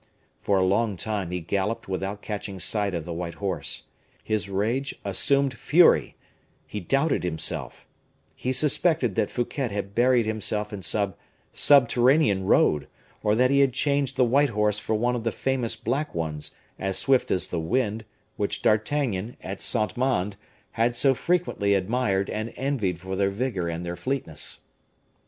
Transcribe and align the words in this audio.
For 0.39 0.57
a 0.57 0.63
long 0.65 0.97
time 0.97 1.29
he 1.29 1.41
galloped 1.41 1.87
without 1.87 2.23
catching 2.23 2.57
sight 2.57 2.95
of 2.95 3.05
the 3.05 3.13
white 3.13 3.35
horse. 3.35 3.83
His 4.23 4.49
rage 4.49 4.95
assumed 5.05 5.53
fury, 5.53 6.15
he 6.65 6.79
doubted 6.79 7.23
himself, 7.23 7.85
he 8.35 8.51
suspected 8.51 9.13
that 9.13 9.29
Fouquet 9.29 9.67
had 9.67 9.93
buried 9.93 10.25
himself 10.25 10.73
in 10.73 10.81
some 10.81 11.13
subterranean 11.53 12.45
road, 12.47 12.87
or 13.21 13.35
that 13.35 13.51
he 13.51 13.59
had 13.59 13.73
changed 13.73 14.15
the 14.15 14.25
white 14.25 14.49
horse 14.49 14.79
for 14.79 14.95
one 14.95 15.15
of 15.15 15.23
those 15.23 15.35
famous 15.35 15.75
black 15.75 16.15
ones, 16.15 16.55
as 16.79 16.97
swift 16.97 17.29
as 17.29 17.45
the 17.45 17.59
wind, 17.59 18.03
which 18.37 18.63
D'Artagnan, 18.63 19.37
at 19.39 19.61
Saint 19.61 19.95
Mande, 19.95 20.35
had 20.71 20.95
so 20.95 21.13
frequently 21.13 21.75
admired 21.75 22.27
and 22.27 22.51
envied 22.55 22.99
for 22.99 23.15
their 23.15 23.29
vigor 23.29 23.69
and 23.69 23.85
their 23.85 23.95
fleetness. 23.95 24.61